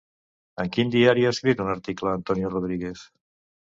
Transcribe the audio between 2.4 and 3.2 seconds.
Rodríguez?